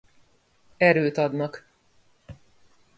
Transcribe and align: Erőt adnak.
Erőt 0.77 1.17
adnak. 1.17 1.65